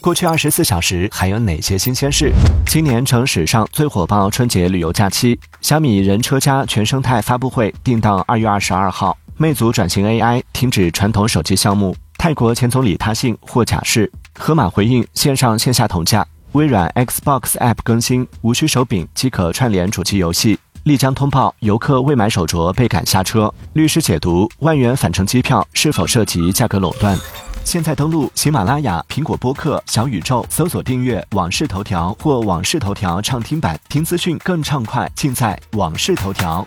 [0.00, 2.32] 过去二十四小时还有哪些新鲜事？
[2.66, 9.16] 今年成史上最火爆春节旅游假期，小米人车家全生态发布会定到二月二十二号。
[9.36, 11.96] 魅族转型 AI 停止传统手机项目。
[12.16, 14.10] 泰国前总理他信获假释。
[14.38, 16.24] 盒马回应线上线下同价。
[16.52, 20.58] 微软 Xbox App 更新，无需手柄即可串联主机游戏。
[20.84, 23.52] 丽江通报游客未买手镯被赶下车。
[23.72, 27.18] 律师解读万元返程机票是否涉及价格垄断？
[27.68, 36.66] 现在登录喜马拉雅、苹果播客、小宇宙，搜索订阅《往事头条》或《往事头条》畅听版，听资讯更畅快，尽在《往事头条》。